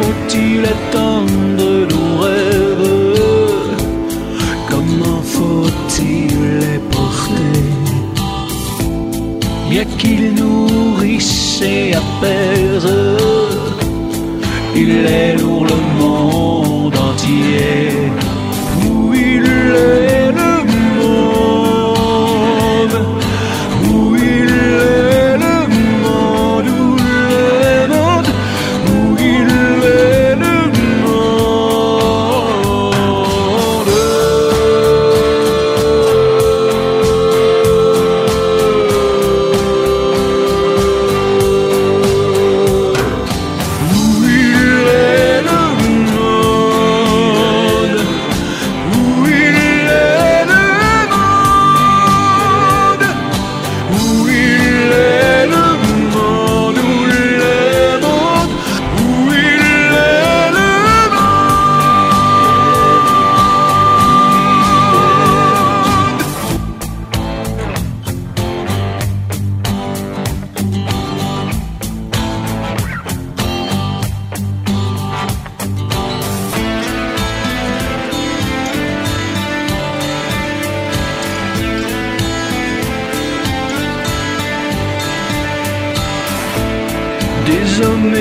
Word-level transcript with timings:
faut-il 0.00 0.60
étendre 0.76 1.70
nos 1.92 2.10
rêves? 2.22 3.76
Comment 4.70 5.22
faut-il 5.22 6.32
les 6.62 6.80
porter? 6.94 7.68
Bien 9.68 9.84
qu'ils 9.98 10.34
nourrissent 10.34 11.62
et 11.62 11.94
apaisent, 11.94 12.96
il 14.74 14.90
est 15.06 15.36
lourd 15.36 15.66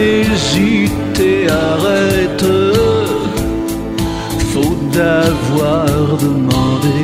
Hésitent 0.00 1.20
et 1.20 1.48
arrêtent, 1.48 2.54
faute 4.52 4.90
d'avoir 4.92 5.86
demandé. 6.16 7.00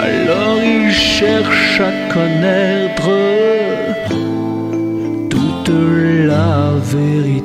Alors 0.00 0.58
ils 0.62 0.92
cherchent 0.92 1.80
à 1.80 2.12
connaître 2.12 3.10
toute 5.28 5.74
la 6.26 6.72
vérité. 6.82 7.43